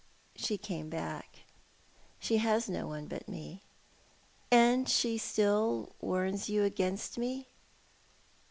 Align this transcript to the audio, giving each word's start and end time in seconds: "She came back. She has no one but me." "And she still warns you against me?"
"She 0.35 0.57
came 0.57 0.89
back. 0.89 1.41
She 2.19 2.37
has 2.37 2.67
no 2.67 2.87
one 2.87 3.05
but 3.05 3.29
me." 3.29 3.61
"And 4.49 4.89
she 4.89 5.19
still 5.19 5.91
warns 5.99 6.49
you 6.49 6.63
against 6.63 7.19
me?" 7.19 7.45